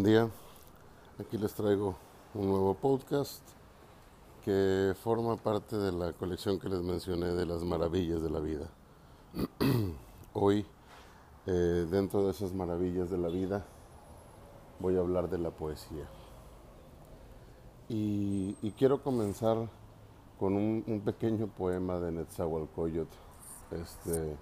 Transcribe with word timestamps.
Buen 0.00 0.12
día, 0.12 0.30
aquí 1.18 1.36
les 1.36 1.52
traigo 1.52 1.94
un 2.32 2.48
nuevo 2.48 2.72
podcast 2.72 3.42
que 4.42 4.94
forma 5.02 5.36
parte 5.36 5.76
de 5.76 5.92
la 5.92 6.14
colección 6.14 6.58
que 6.58 6.70
les 6.70 6.80
mencioné 6.80 7.26
de 7.34 7.44
las 7.44 7.62
maravillas 7.64 8.22
de 8.22 8.30
la 8.30 8.40
vida. 8.40 8.70
Hoy, 10.32 10.64
eh, 11.44 11.86
dentro 11.90 12.24
de 12.24 12.30
esas 12.30 12.54
maravillas 12.54 13.10
de 13.10 13.18
la 13.18 13.28
vida, 13.28 13.66
voy 14.78 14.96
a 14.96 15.00
hablar 15.00 15.28
de 15.28 15.36
la 15.36 15.50
poesía. 15.50 16.08
Y, 17.90 18.54
quiero 18.78 19.02
comenzar 19.02 19.68
con 20.38 20.54
un, 20.54 20.82
un, 20.86 21.02
pequeño 21.02 21.46
poema 21.46 22.00
de 22.00 22.10
Netzahualcoyot, 22.12 23.08
este, 23.72 24.34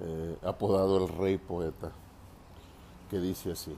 eh, 0.00 0.38
apodado 0.42 1.04
el 1.04 1.08
Rey 1.08 1.36
Poeta, 1.36 1.92
que 3.10 3.18
dice 3.18 3.52
así. 3.52 3.76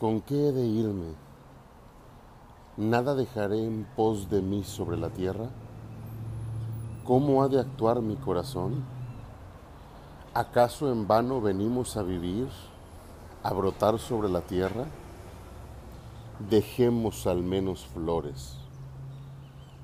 ¿Con 0.00 0.22
qué 0.22 0.48
he 0.48 0.52
de 0.52 0.64
irme? 0.64 1.12
¿Nada 2.78 3.14
dejaré 3.14 3.66
en 3.66 3.86
pos 3.96 4.30
de 4.30 4.40
mí 4.40 4.64
sobre 4.64 4.96
la 4.96 5.10
tierra? 5.10 5.50
¿Cómo 7.04 7.42
ha 7.42 7.48
de 7.48 7.60
actuar 7.60 8.00
mi 8.00 8.16
corazón? 8.16 8.82
¿Acaso 10.32 10.90
en 10.90 11.06
vano 11.06 11.42
venimos 11.42 11.98
a 11.98 12.02
vivir, 12.02 12.48
a 13.42 13.52
brotar 13.52 13.98
sobre 13.98 14.30
la 14.30 14.40
tierra? 14.40 14.86
Dejemos 16.48 17.26
al 17.26 17.42
menos 17.42 17.84
flores, 17.84 18.56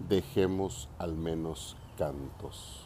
dejemos 0.08 0.88
al 0.98 1.14
menos 1.14 1.76
cantos. 1.98 2.85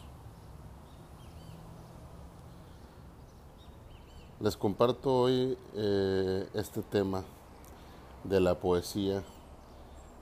Les 4.41 4.57
comparto 4.57 5.13
hoy 5.13 5.55
eh, 5.75 6.49
este 6.55 6.81
tema 6.81 7.23
de 8.23 8.39
la 8.39 8.55
poesía, 8.55 9.21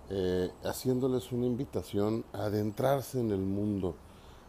eh, 0.09 0.51
haciéndoles 0.65 1.31
una 1.31 1.45
invitación 1.45 2.25
a 2.33 2.39
adentrarse 2.39 3.21
en 3.21 3.31
el 3.31 3.39
mundo 3.39 3.95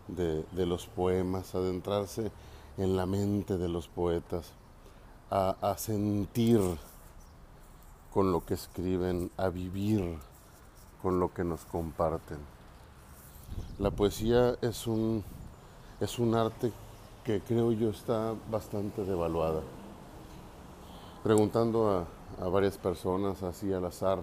de, 0.08 0.44
los 0.66 0.88
poemas, 0.88 1.54
adentrarse 1.54 2.32
en 2.78 2.96
la 2.96 3.06
mente 3.06 3.58
de 3.58 3.68
los 3.68 3.86
poetas, 3.86 4.50
a, 5.30 5.50
a 5.60 5.78
sentir 5.78 6.60
con 8.12 8.32
lo 8.32 8.44
que 8.44 8.54
escriben, 8.54 9.30
a 9.36 9.50
vivir 9.50 10.18
con 11.00 11.20
lo 11.20 11.32
que 11.32 11.44
nos 11.44 11.64
comparten. 11.66 12.38
La 13.78 13.92
poesía 13.92 14.56
es 14.62 14.88
un, 14.88 15.22
es 16.00 16.18
un 16.18 16.34
arte 16.34 16.72
que 17.24 17.40
creo 17.40 17.72
yo 17.72 17.90
está 17.90 18.34
bastante 18.50 19.04
devaluada. 19.04 19.62
Preguntando 21.22 21.90
a, 21.90 22.06
a, 22.42 22.48
varias 22.48 22.78
personas 22.78 23.42
así 23.42 23.72
al 23.72 23.84
azar 23.84 24.22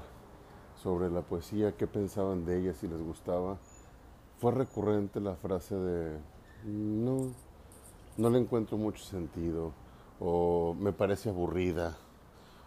sobre 0.81 1.09
la 1.09 1.21
poesía, 1.21 1.75
qué 1.77 1.85
pensaban 1.85 2.45
de 2.45 2.59
ella, 2.59 2.73
si 2.73 2.87
les 2.87 3.01
gustaba, 3.01 3.57
fue 4.39 4.51
recurrente 4.51 5.19
la 5.19 5.35
frase 5.35 5.75
de 5.75 6.17
no, 6.65 7.31
no 8.17 8.29
le 8.29 8.39
encuentro 8.39 8.77
mucho 8.77 9.03
sentido, 9.03 9.71
o 10.19 10.75
me 10.79 10.91
parece 10.91 11.29
aburrida, 11.29 11.97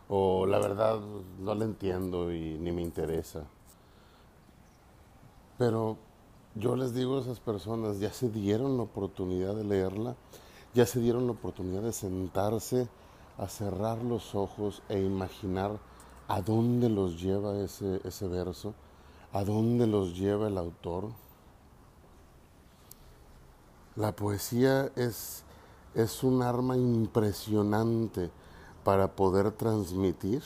o 0.08 0.47
la 0.47 0.58
verdad 0.58 1.01
no 1.41 1.55
la 1.55 1.64
entiendo 1.64 2.33
y 2.33 2.58
ni 2.58 2.73
me 2.73 2.83
interesa. 2.83 3.45
Pero 5.58 5.98
yo 6.55 6.77
les 6.77 6.95
digo 6.95 7.17
a 7.17 7.20
esas 7.20 7.41
personas, 7.41 8.01
ya 8.01 8.13
se 8.13 8.29
dieron 8.29 8.77
la 8.77 8.83
oportunidad 8.83 9.55
de 9.55 9.64
leerla, 9.64 10.17
ya 10.74 10.86
se 10.86 11.01
dieron 11.01 11.27
la 11.27 11.33
oportunidad 11.33 11.83
de 11.83 11.92
sentarse 11.92 12.89
a 13.39 13.48
cerrar 13.48 14.02
los 14.02 14.35
ojos 14.35 14.83
e 14.89 15.01
imaginar 15.01 15.79
a 16.29 16.42
dónde 16.42 16.89
los 16.89 17.20
lleva 17.20 17.58
ese, 17.58 18.01
ese 18.05 18.29
verso, 18.29 18.74
a 19.33 19.45
dónde 19.45 19.86
los 19.86 20.17
lleva 20.17 20.48
el 20.48 20.58
autor. 20.58 21.11
La 23.97 24.14
poesía 24.14 24.92
es, 24.97 25.45
es 25.95 26.23
un 26.23 26.42
arma 26.42 26.77
impresionante 26.77 28.30
para 28.85 29.14
poder 29.17 29.53
transmitir 29.53 30.42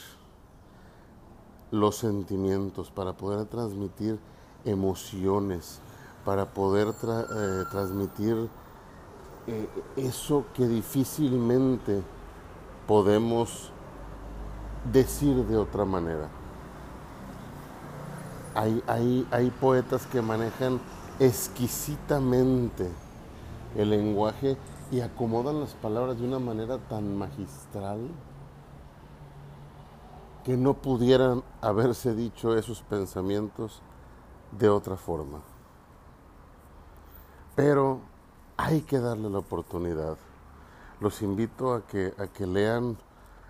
los 1.70 1.96
sentimientos, 1.96 2.90
para 2.90 3.14
poder 3.14 3.46
transmitir 3.46 4.18
emociones, 4.64 5.80
para 6.24 6.46
poder 6.46 6.88
eh, 6.88 7.64
transmitir 7.70 8.48
eh, 9.46 9.68
eso 9.96 10.44
que 10.54 10.66
difícilmente 10.66 12.02
podemos 12.86 13.70
decir 14.90 15.36
de 15.46 15.56
otra 15.56 15.84
manera. 15.84 16.28
Hay, 18.54 18.82
hay, 18.86 19.26
hay 19.30 19.50
poetas 19.50 20.06
que 20.06 20.22
manejan 20.22 20.80
exquisitamente 21.18 22.88
el 23.76 23.90
lenguaje 23.90 24.56
y 24.90 25.00
acomodan 25.00 25.60
las 25.60 25.74
palabras 25.74 26.18
de 26.18 26.26
una 26.26 26.38
manera 26.38 26.78
tan 26.78 27.16
magistral 27.16 27.98
que 30.44 30.56
no 30.56 30.74
pudieran 30.74 31.42
haberse 31.62 32.14
dicho 32.14 32.56
esos 32.56 32.82
pensamientos 32.82 33.80
de 34.52 34.68
otra 34.68 34.96
forma. 34.96 35.40
Pero 37.54 38.00
hay 38.56 38.82
que 38.82 38.98
darle 38.98 39.30
la 39.30 39.38
oportunidad. 39.38 40.16
Los 41.00 41.22
invito 41.22 41.74
a 41.74 41.86
que, 41.86 42.12
a 42.18 42.26
que 42.26 42.46
lean 42.46 42.96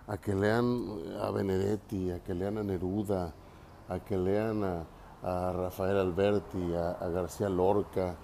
a 0.07 0.19
que 0.19 0.35
lean 0.35 1.01
a 1.21 1.31
Benedetti, 1.31 2.11
a 2.11 2.23
que 2.23 2.35
lean 2.35 2.59
a 2.59 2.63
Neruda, 2.63 3.33
a 3.89 3.99
que 4.01 4.19
lean 4.19 4.63
a, 4.63 4.85
a 5.23 5.53
Rafael 5.53 5.97
Alberti, 5.97 6.75
a, 6.75 6.91
a, 6.93 7.09
García 7.09 7.49
Lorca, 7.49 8.15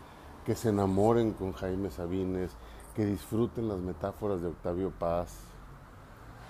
que 0.45 0.55
se 0.55 0.69
enamoren 0.71 1.33
con 1.33 1.53
Jaime 1.53 1.91
Sabines, 1.91 2.51
que 2.95 3.07
disfruten 3.07 3.69
las 3.69 3.79
metáforas 3.79 4.43
de 4.43 4.49
Octavio 4.49 4.91
Paz. 4.91 5.39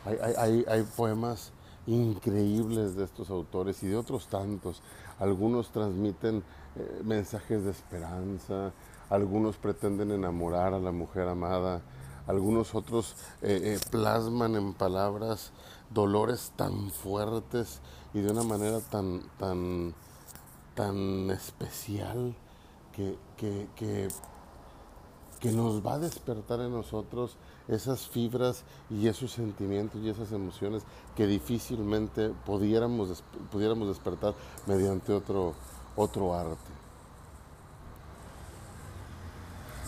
Hay, 0.04 0.64
hay, 0.66 0.82
poemas 0.96 1.52
increíbles 1.86 2.96
de 2.96 3.04
estos 3.04 3.30
autores 3.30 3.82
y 3.82 3.88
de 3.88 3.96
otros 3.96 4.28
tantos. 4.28 4.82
Algunos 5.18 5.70
transmiten 5.70 6.42
eh, 6.74 7.02
mensajes 7.04 7.64
de 7.64 7.70
esperanza, 7.70 8.72
algunos 9.10 9.56
pretenden 9.56 10.12
enamorar 10.12 10.72
a 10.72 10.78
la 10.78 10.92
mujer 10.92 11.28
amada, 11.28 11.82
algunos 12.26 12.74
otros 12.74 13.16
eh, 13.42 13.74
eh, 13.74 13.80
plasman 13.90 14.54
en 14.54 14.72
palabras 14.72 15.52
dolores 15.90 16.52
tan 16.56 16.90
fuertes 16.90 17.80
y 18.14 18.20
de 18.20 18.30
una 18.30 18.44
manera 18.44 18.80
tan, 18.80 19.22
tan, 19.38 19.94
tan 20.74 21.30
especial 21.30 22.34
que, 22.94 23.18
que, 23.36 23.68
que, 23.74 24.08
que 25.40 25.52
nos 25.52 25.84
va 25.84 25.94
a 25.94 25.98
despertar 25.98 26.60
en 26.60 26.72
nosotros 26.72 27.36
esas 27.66 28.06
fibras 28.06 28.64
y 28.90 29.08
esos 29.08 29.32
sentimientos 29.32 30.00
y 30.02 30.08
esas 30.08 30.30
emociones 30.32 30.84
que 31.16 31.26
difícilmente 31.26 32.30
pudiéramos, 32.46 33.24
pudiéramos 33.50 33.88
despertar 33.88 34.34
mediante 34.66 35.12
otro, 35.12 35.54
otro 35.96 36.34
arte. 36.34 36.79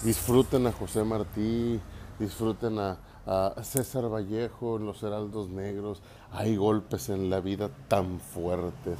Disfruten 0.04 0.66
a 0.66 0.72
José 0.72 1.04
Martí, 1.04 1.80
disfruten 2.18 2.76
a, 2.80 2.98
César 3.62 4.12
Vallejo 4.12 4.78
en 4.78 4.86
Los 4.86 5.00
Heraldos 5.04 5.48
Negros. 5.48 6.02
Hay 6.32 6.56
golpes 6.56 7.08
en 7.08 7.30
la 7.30 7.38
vida 7.38 7.70
tan 7.86 8.18
fuertes. 8.18 8.98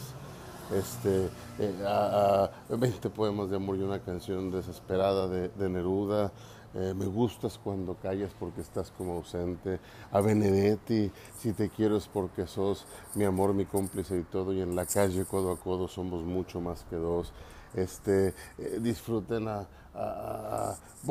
Este, 0.72 1.28
eh, 1.58 1.84
a, 1.84 2.44
a 2.44 2.76
20 2.76 3.10
poemas 3.10 3.50
de 3.50 3.56
amor 3.56 3.78
y 3.78 3.82
una 3.82 3.98
canción 3.98 4.52
desesperada 4.52 5.26
de, 5.26 5.68
Neruda. 5.68 6.30
Eh, 6.74 6.94
me 6.96 7.06
gustas 7.06 7.58
cuando 7.58 7.96
callas 7.96 8.30
porque 8.38 8.60
estás 8.60 8.92
como 8.96 9.14
ausente. 9.14 9.80
A 10.12 10.20
Benedetti, 10.20 11.10
si 11.36 11.52
te 11.52 11.68
quiero 11.68 11.96
es 11.96 12.06
porque 12.06 12.46
sos 12.46 12.86
mi 13.16 13.24
amor, 13.24 13.54
mi 13.54 13.64
cómplice 13.64 14.18
y 14.18 14.22
todo. 14.22 14.52
Y 14.52 14.60
en 14.60 14.76
la 14.76 14.86
calle, 14.86 15.24
codo 15.24 15.50
a 15.50 15.56
codo, 15.56 15.88
somos 15.88 16.22
mucho 16.22 16.60
más 16.60 16.84
que 16.88 16.94
dos. 16.94 17.32
Este, 17.74 18.34
eh, 18.58 18.78
disfruten 18.80 19.48
a, 19.48 19.66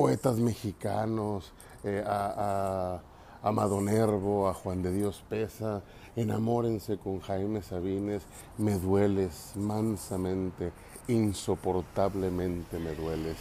poetas 0.01 0.37
mexicanos, 0.39 1.51
eh, 1.83 2.03
a, 2.05 2.99
a, 3.43 3.51
Madonervo, 3.51 4.47
a 4.49 4.53
Juan 4.53 4.81
de 4.81 4.91
Dios 4.91 5.23
Pesa. 5.29 5.83
Enamórense 6.15 6.97
con 6.97 7.19
Jaime 7.19 7.61
Sabines. 7.61 8.23
Me 8.57 8.79
dueles 8.79 9.53
mansamente, 9.55 10.71
insoportablemente 11.07 12.79
me 12.79 12.95
dueles 12.95 13.37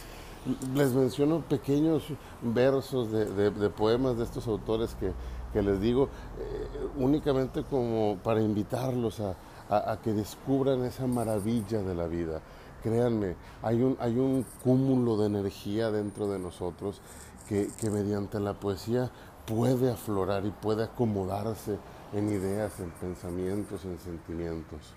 les 0.73 0.91
menciono 0.93 1.41
pequeños 1.41 2.03
versos 2.41 3.11
de, 3.11 3.69
poemas 3.69 4.17
de 4.17 4.23
estos 4.23 4.47
autores 4.47 4.95
que, 4.95 5.11
que 5.53 5.61
les 5.61 5.79
digo 5.79 6.09
eh, 6.39 6.87
únicamente 6.97 7.63
como 7.63 8.17
para 8.23 8.41
invitarlos 8.41 9.19
a, 9.19 9.35
a, 9.69 9.99
que 10.01 10.13
descubran 10.13 10.83
esa 10.83 11.05
maravilla 11.05 11.83
de 11.83 11.93
la 11.93 12.07
vida. 12.07 12.41
Créanme, 12.83 13.35
hay 13.61 13.81
un, 13.81 13.97
hay 13.99 14.17
un 14.17 14.45
cúmulo 14.63 15.17
de 15.17 15.27
energía 15.27 15.91
dentro 15.91 16.27
de 16.27 16.39
nosotros 16.39 17.01
que, 17.47 17.69
que 17.79 17.89
mediante 17.89 18.39
la 18.39 18.53
poesía 18.53 19.11
puede 19.45 19.91
aflorar 19.91 20.45
y 20.45 20.51
puede 20.51 20.83
acomodarse 20.83 21.77
en 22.13 22.29
ideas, 22.29 22.79
en 22.79 22.91
pensamientos, 22.91 23.85
en 23.85 23.99
sentimientos. 23.99 24.93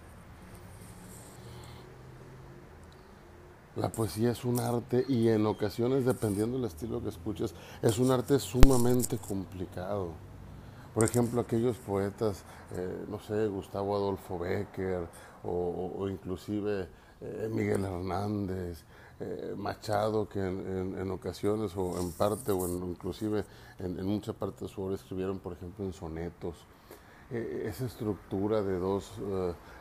La 3.77 3.89
poesía 3.89 4.31
es 4.31 4.45
un 4.45 4.61
arte 4.61 5.05
y 5.09 5.29
en 5.29 5.45
ocasiones, 5.47 6.05
dependiendo 6.05 6.57
del 6.57 6.67
estilo 6.67 7.03
que 7.03 7.09
escuches, 7.09 7.55
es 7.83 7.99
un 7.99 8.13
arte 8.13 8.39
sumamente 8.39 9.19
complicado. 9.19 10.13
Por 10.95 11.03
ejemplo, 11.03 11.41
aquellos 11.41 11.77
poetas, 11.79 12.45
eh, 12.77 13.05
no 13.09 13.19
sé, 13.19 13.49
Gustavo 13.49 13.97
Adolfo 13.97 14.39
Becker 14.39 15.09
o, 15.43 16.09
inclusive 16.09 16.89
eh, 17.25 17.49
Miguel 17.51 17.85
Hernández, 17.85 18.85
eh, 19.21 19.55
Machado, 19.57 20.29
que 20.29 20.41
en, 20.41 21.11
ocasiones 21.11 21.77
o 21.77 21.99
en 22.01 22.13
parte 22.13 22.53
o 22.53 22.69
inclusive 22.69 23.45
en, 23.79 23.99
en, 23.99 24.07
mucha 24.07 24.33
parte 24.33 24.65
de 24.65 24.71
su 24.71 24.83
obra 24.83 24.97
escribieron, 24.97 25.39
por 25.39 25.53
ejemplo, 25.55 25.85
en 25.85 25.93
sonetos. 25.93 26.57
esa 27.31 27.87
estructura 27.87 28.63
de 28.63 28.79
dos 28.79 29.13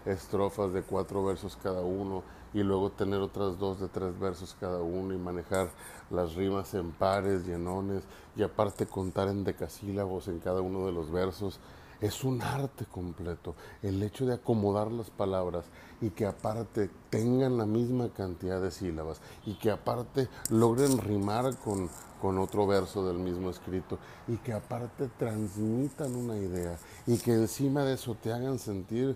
estrofas 0.05 0.71
de 0.73 0.81
cuatro 0.81 1.25
versos 1.25 1.57
cada 1.61 1.81
uno 1.81 2.23
y 2.53 2.61
luego 2.61 2.91
tener 2.91 3.19
otras 3.19 3.57
dos 3.57 3.79
de 3.79 3.87
tres 3.87 4.17
versos 4.19 4.55
cada 4.59 4.81
uno 4.81 5.13
y 5.13 5.17
manejar 5.17 5.69
las 6.09 6.35
rimas 6.35 6.73
en 6.73 6.91
pares, 6.91 7.45
llenones 7.45 8.03
y 8.35 8.43
aparte 8.43 8.85
contar 8.85 9.27
en 9.27 9.43
decasílabos 9.43 10.27
en 10.27 10.39
cada 10.39 10.61
uno 10.61 10.85
de 10.85 10.91
los 10.91 11.11
versos. 11.11 11.59
Es 12.03 12.25
un 12.25 12.41
arte 12.41 12.85
completo 12.85 13.55
el 13.81 14.03
hecho 14.03 14.25
de 14.25 14.33
acomodar 14.33 14.91
las 14.91 15.09
palabras 15.09 15.65
y 16.01 16.09
que 16.09 16.25
aparte 16.25 16.89
tengan 17.09 17.57
la 17.57 17.65
misma 17.65 18.09
cantidad 18.09 18.61
de 18.61 18.71
sílabas 18.71 19.21
y 19.45 19.53
que 19.53 19.71
aparte 19.71 20.27
logren 20.49 20.97
rimar 20.97 21.55
con, 21.59 21.89
con 22.21 22.39
otro 22.39 22.67
verso 22.67 23.07
del 23.07 23.19
mismo 23.19 23.49
escrito 23.49 23.99
y 24.27 24.35
que 24.35 24.51
aparte 24.51 25.09
transmitan 25.17 26.13
una 26.13 26.35
idea 26.35 26.77
y 27.07 27.17
que 27.19 27.31
encima 27.35 27.85
de 27.85 27.93
eso 27.93 28.17
te 28.21 28.33
hagan 28.33 28.59
sentir 28.59 29.15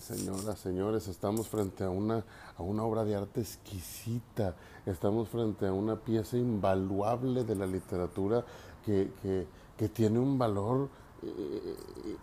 Señoras, 0.00 0.58
señores, 0.58 1.06
estamos 1.06 1.48
frente 1.48 1.84
a 1.84 1.90
una, 1.90 2.24
a 2.56 2.62
una 2.62 2.82
obra 2.82 3.04
de 3.04 3.14
arte 3.14 3.40
exquisita, 3.40 4.56
estamos 4.86 5.28
frente 5.28 5.68
a 5.68 5.72
una 5.72 5.94
pieza 5.94 6.36
invaluable 6.36 7.44
de 7.44 7.54
la 7.54 7.66
literatura 7.66 8.44
que, 8.84 9.46
tiene 9.92 10.18
un 10.18 10.36
valor 10.36 10.88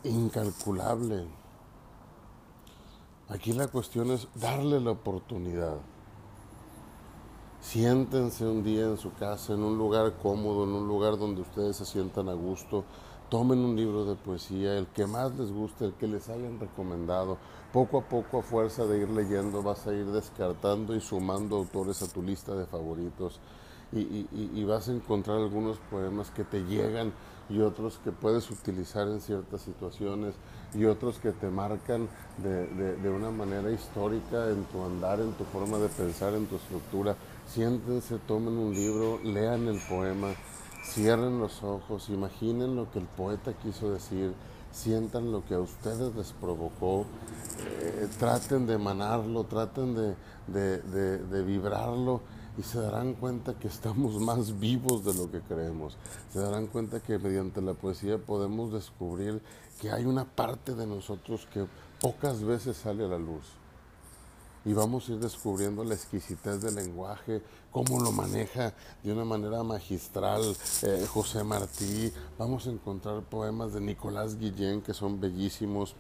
incalculable. 0.04 1.28
Aquí 3.30 3.54
la 3.54 3.68
cuestión 3.68 4.12
es 4.12 4.28
darle 4.36 4.80
la 4.80 4.92
oportunidad. 4.92 5.78
Siéntense 7.62 8.46
un 8.46 8.64
día 8.64 8.86
en 8.86 8.98
su 8.98 9.14
casa, 9.14 9.54
en 9.54 9.64
un 9.64 9.78
lugar 9.78 10.14
cómodo, 10.22 10.64
en 10.64 10.72
un 10.72 10.88
lugar 10.88 11.18
donde 11.18 11.42
ustedes 11.42 11.78
se 11.78 11.86
sientan 11.86 12.28
a 12.28 12.34
gusto, 12.34 12.84
tomen 13.30 13.60
un 13.60 13.78
libro 13.78 14.04
de 14.04 14.16
poesía, 14.16 14.78
el 14.78 14.88
que 14.88 15.06
más 15.06 15.34
les 15.36 15.54
guste, 15.54 15.86
el 15.86 15.94
que 15.94 16.08
les 16.08 16.28
hayan 16.28 16.60
recomendado. 16.60 17.38
Poco 17.72 18.00
a 18.00 18.02
poco, 18.02 18.40
a 18.40 18.42
fuerza 18.42 18.86
de 18.86 19.00
ir 19.00 19.10
leyendo, 19.10 19.64
vas 19.64 19.88
a 19.88 19.94
ir 19.94 20.08
descartando 20.08 20.94
y 20.94 21.00
sumando 21.00 21.56
autores 21.56 22.02
a 22.02 22.08
tu 22.08 22.22
lista 22.22 22.54
de 22.54 22.66
favoritos. 22.66 23.40
Y, 23.94 24.64
vas 24.66 24.90
a 24.90 24.92
encontrar 24.92 25.38
algunos 25.38 25.78
poemas 25.90 26.30
que 26.32 26.44
te 26.44 26.62
llegan 26.66 27.14
y 27.50 27.60
otros 27.60 28.00
que 28.04 28.12
puedes 28.12 28.50
utilizar 28.50 29.08
en 29.08 29.22
ciertas 29.22 29.62
situaciones 29.62 30.36
y 30.74 30.86
otros 30.86 31.20
que 31.20 31.32
te 31.32 31.50
marcan 31.50 32.08
de, 32.38 32.96
de 32.96 33.10
una 33.10 33.30
manera 33.30 33.72
histórica 33.72 34.50
en 34.50 34.64
tu 34.66 34.84
andar, 34.84 35.20
en 35.20 35.34
tu 35.34 35.44
forma 35.46 35.78
de 35.78 35.90
pensar, 35.90 36.34
en 36.34 36.48
tu 36.48 36.56
estructura. 36.56 37.16
Siéntense, 37.48 38.18
tomen 38.28 38.58
un 38.58 38.74
libro, 38.74 39.20
lean 39.24 39.68
el 39.68 39.80
poema 39.90 40.30
Cierren 40.84 41.40
los 41.40 41.64
ojos, 41.64 42.10
imaginen 42.10 42.76
lo 42.76 42.92
que 42.92 43.00
el 43.00 43.06
poeta 43.06 43.54
quiso 43.54 43.94
decir, 43.94 44.34
sientan 44.72 45.32
lo 45.32 45.46
que 45.46 45.54
a 45.54 45.60
ustedes 45.60 46.16
les 46.16 46.34
provocó, 46.34 47.06
eh, 47.82 48.10
traten 48.18 48.66
de 48.66 48.74
emanarlo, 48.74 49.44
traten 49.44 49.96
de, 49.96 51.44
vibrarlo 51.44 52.22
y 52.58 52.64
se 52.64 52.80
darán 52.80 53.14
cuenta 53.14 53.54
que 53.54 53.68
estamos 53.68 54.14
más 54.20 54.60
vivos 54.60 55.06
de 55.06 55.14
lo 55.14 55.32
que 55.32 55.42
creemos. 55.42 55.98
Se 56.32 56.40
darán 56.40 56.68
cuenta 56.68 57.00
que 57.00 57.20
mediante 57.20 57.62
la 57.62 57.74
poesía 57.74 58.18
podemos 58.18 58.72
descubrir 58.72 59.42
que 59.80 59.92
hay 59.92 60.06
una 60.06 60.26
parte 60.26 60.76
de 60.76 60.86
nosotros 60.86 61.48
que 61.54 61.66
pocas 62.00 62.44
veces 62.44 62.78
sale 62.78 63.06
a 63.06 63.08
la 63.08 63.18
luz 63.18 63.46
y 64.64 64.74
vamos 64.74 65.10
a 65.10 65.14
ir 65.14 65.20
descubriendo 65.20 65.84
la 65.84 65.96
exquisitez 65.96 66.62
del 66.62 66.76
lenguaje, 66.76 67.42
cómo 67.72 68.00
lo 68.00 68.12
maneja 68.12 68.74
de 69.04 69.12
una 69.12 69.26
manera 69.26 69.64
magistral 69.64 70.56
eh, 70.84 71.06
José 71.10 71.44
Martí. 71.44 72.14
Vamos 72.38 72.68
a 72.68 72.72
encontrar 72.72 73.22
poemas 73.22 73.74
de 73.74 73.82
Nicolás 73.82 74.38
Guillén 74.38 74.82
que 74.82 74.94
son 74.94 75.20
bellísimos. 75.20 75.96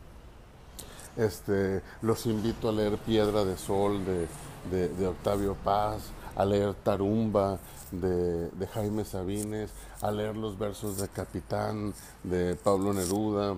Este, 1.17 1.81
los 2.01 2.25
invito 2.25 2.69
a 2.69 2.71
leer 2.71 2.97
Piedra 2.97 3.43
de 3.43 3.57
Sol 3.57 3.99
de, 4.05 4.87
de, 4.89 5.07
Octavio 5.07 5.57
Paz, 5.61 6.03
a 6.35 6.45
leer 6.45 6.73
Tarumba 6.75 7.59
de, 7.91 8.67
Jaime 8.73 9.03
Sabines, 9.05 9.71
a 10.01 10.11
leer 10.11 10.37
los 10.37 10.57
versos 10.57 10.97
de 10.97 11.09
Capitán 11.09 11.93
de 12.23 12.55
Pablo 12.55 12.93
Neruda, 12.93 13.57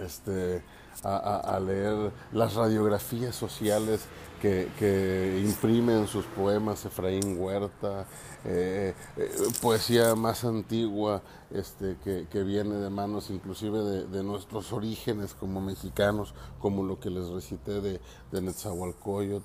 este, 0.00 0.62
a, 1.04 1.60
leer 1.60 2.12
las 2.32 2.54
radiografías 2.54 3.34
sociales 3.34 4.06
que, 4.40 5.42
imprime 5.44 5.98
en 5.98 6.08
sus 6.08 6.24
poemas 6.24 6.84
Efraín 6.84 7.38
Huerta, 7.38 8.06
eh, 8.44 8.94
eh, 9.16 9.30
poesía 9.60 10.16
más 10.16 10.44
antigua 10.44 11.22
este, 11.50 11.96
que, 12.02 12.42
viene 12.42 12.74
de 12.76 12.90
manos 12.90 13.30
inclusive 13.30 13.78
de, 14.06 14.22
nuestros 14.24 14.72
orígenes 14.72 15.34
como 15.34 15.60
mexicanos, 15.60 16.34
como 16.58 16.82
lo 16.82 16.98
que 16.98 17.10
les 17.10 17.28
recité 17.28 17.80
de, 17.80 18.00
de 18.32 18.40
Netzahualcoyot. 18.40 19.44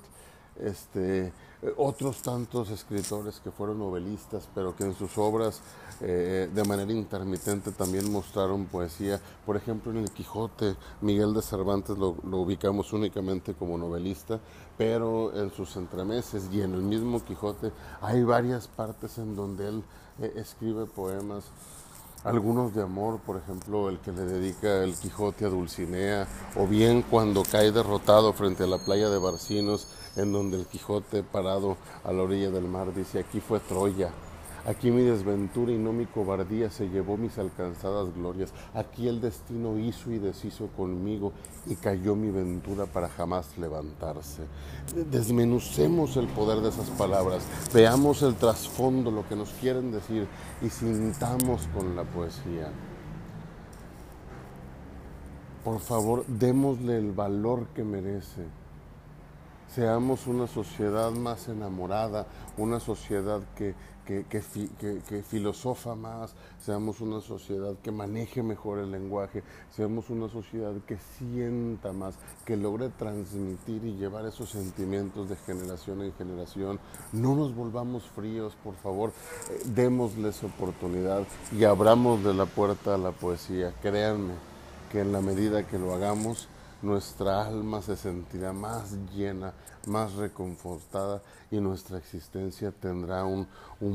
Este, 0.60 1.32
eh, 1.60 1.74
otros 1.76 2.22
tantos 2.22 2.70
escritores 2.70 3.40
que 3.40 3.50
fueron 3.50 3.78
novelistas, 3.78 4.48
pero 4.54 4.76
que 4.76 4.84
en 4.84 4.94
sus 4.94 5.18
obras 5.18 5.60
eh, 6.00 6.48
de 6.52 6.64
manera 6.64 6.92
intermitente 6.92 7.72
también 7.72 8.10
mostraron 8.12 8.66
poesía. 8.66 9.20
Por 9.44 9.56
ejemplo, 9.56 9.90
en 9.90 9.98
El 9.98 10.10
Quijote, 10.10 10.76
Miguel 11.00 11.34
de 11.34 11.42
Cervantes 11.42 11.98
lo, 11.98 12.10
ubicamos 12.10 12.92
únicamente 12.92 13.54
como 13.54 13.76
novelista, 13.76 14.38
pero 14.76 15.34
en 15.34 15.50
sus 15.50 15.76
entremeses 15.76 16.48
y 16.52 16.60
en 16.60 16.74
el 16.74 16.82
mismo 16.82 17.24
Quijote 17.24 17.72
hay 18.00 18.22
varias 18.22 18.68
partes 18.68 19.18
en 19.18 19.34
donde 19.34 19.68
él 19.68 19.82
eh, 20.20 20.32
escribe 20.36 20.86
poemas 20.86 21.44
algunos 22.24 22.74
de 22.74 22.82
amor, 22.82 23.20
por 23.20 23.36
ejemplo, 23.36 23.88
el 23.88 23.98
que 24.00 24.12
le 24.12 24.24
dedica 24.24 24.82
el 24.82 24.94
Quijote 24.94 25.44
a 25.44 25.48
Dulcinea, 25.48 26.26
o 26.56 26.66
bien 26.66 27.02
cuando 27.02 27.42
cae 27.42 27.72
derrotado 27.72 28.32
frente 28.32 28.64
a 28.64 28.66
la 28.66 28.78
playa 28.78 29.08
de 29.08 29.18
Barcinos, 29.18 29.86
en 30.16 30.32
donde 30.32 30.58
el 30.58 30.66
Quijote 30.66 31.22
parado 31.22 31.76
a 32.04 32.12
la 32.12 32.22
orilla 32.22 32.50
del 32.50 32.64
mar 32.64 32.92
dice, 32.94 33.20
aquí 33.20 33.40
fue 33.40 33.60
Troya, 33.60 34.10
Aquí 34.66 34.90
mi 34.90 35.02
desventura 35.02 35.72
y 35.72 35.78
no 35.78 35.92
mi 35.92 36.06
cobardía 36.06 36.70
se 36.70 36.88
llevó 36.88 37.16
mis 37.16 37.38
alcanzadas 37.38 38.14
glorias. 38.14 38.52
Aquí 38.74 39.08
el 39.08 39.20
destino 39.20 39.78
hizo 39.78 40.10
y 40.10 40.18
deshizo 40.18 40.68
conmigo 40.76 41.32
y 41.66 41.74
cayó 41.76 42.14
mi 42.14 42.30
ventura 42.30 42.86
para 42.86 43.08
jamás 43.08 43.56
levantarse. 43.56 44.42
Desmenucemos 45.10 46.16
el 46.16 46.26
poder 46.28 46.60
de 46.60 46.70
esas 46.70 46.90
palabras, 46.90 47.44
veamos 47.72 48.22
el 48.22 48.34
trasfondo, 48.34 49.10
lo 49.10 49.26
que 49.28 49.36
nos 49.36 49.50
quieren 49.50 49.92
decir 49.92 50.26
y 50.62 50.68
sintamos 50.68 51.68
con 51.74 51.96
la 51.96 52.04
poesía. 52.04 52.70
Por 55.64 55.80
favor, 55.80 56.24
démosle 56.26 56.98
el 56.98 57.12
valor 57.12 57.66
que 57.74 57.84
merece 57.84 58.44
seamos 59.74 60.26
una 60.26 60.46
sociedad 60.46 61.10
más 61.12 61.48
enamorada, 61.48 62.26
una 62.56 62.80
sociedad 62.80 63.40
que, 63.56 63.74
que, 64.08 65.22
filosofa 65.22 65.94
más, 65.94 66.34
seamos 66.64 67.02
una 67.02 67.20
sociedad 67.20 67.74
que 67.82 67.90
maneje 67.90 68.42
mejor 68.42 68.78
el 68.78 68.90
lenguaje, 68.90 69.42
seamos 69.76 70.08
una 70.08 70.30
sociedad 70.30 70.72
que 70.86 70.96
sienta 71.18 71.92
más, 71.92 72.14
que 72.46 72.56
logre 72.56 72.88
transmitir 72.88 73.84
y 73.84 73.96
llevar 73.96 74.24
esos 74.24 74.48
sentimientos 74.48 75.28
de 75.28 75.36
generación 75.36 76.02
en 76.02 76.14
generación. 76.14 76.80
No 77.12 77.36
nos 77.36 77.54
volvamos 77.54 78.04
fríos, 78.04 78.54
por 78.64 78.74
favor, 78.76 79.12
eh, 79.50 79.62
démosles 79.66 80.42
oportunidad 80.42 81.24
y 81.52 81.64
abramos 81.64 82.24
de 82.24 82.32
la 82.32 82.46
puerta 82.46 82.94
a 82.94 82.98
la 82.98 83.12
poesía. 83.12 83.74
Créanme 83.82 84.32
que 84.90 85.00
en 85.00 85.12
la 85.12 85.20
medida 85.20 85.66
que 85.66 85.78
lo 85.78 85.92
hagamos, 85.92 86.48
nuestra 86.82 87.46
alma 87.46 87.82
se 87.82 87.96
sentirá 87.96 88.52
más 88.52 88.92
llena, 89.14 89.52
más 89.86 90.14
reconfortada 90.14 91.22
y 91.50 91.60
nuestra 91.60 91.98
existencia 91.98 92.72
tendrá 92.72 93.24
un, 93.24 93.48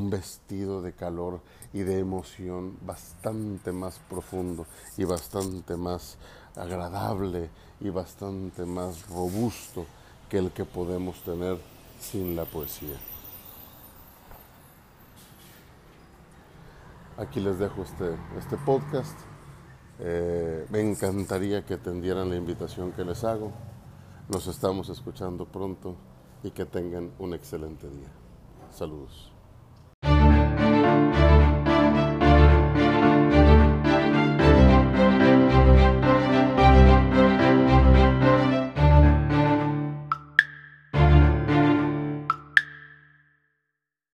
vestido 0.09 0.81
de 0.81 0.93
calor 0.93 1.41
y 1.73 1.79
de 1.79 1.99
emoción 1.99 2.77
bastante 2.85 3.71
más 3.71 3.99
profundo 4.09 4.65
y 4.97 5.03
bastante 5.03 5.75
más 5.75 6.17
agradable 6.55 7.49
y 7.79 7.89
bastante 7.89 8.65
más 8.65 9.07
robusto 9.07 9.85
que 10.29 10.37
el 10.37 10.51
que 10.51 10.65
podemos 10.65 11.21
tener 11.23 11.59
sin 11.99 12.35
la 12.35 12.45
poesía. 12.45 12.97
aquí 17.17 17.39
les 17.39 17.59
dejo 17.59 17.83
este, 17.83 18.17
este 18.37 18.57
podcast. 18.57 19.32
Eh, 19.99 20.65
me 20.69 20.81
encantaría 20.81 21.65
que 21.65 21.75
atendieran 21.75 22.29
la 22.29 22.35
invitación 22.35 22.91
que 22.91 23.03
les 23.03 23.23
hago. 23.23 23.51
Nos 24.29 24.47
estamos 24.47 24.89
escuchando 24.89 25.45
pronto 25.45 25.95
y 26.43 26.51
que 26.51 26.65
tengan 26.65 27.11
un 27.19 27.33
excelente 27.33 27.89
día. 27.89 28.11
Saludos. 28.71 29.32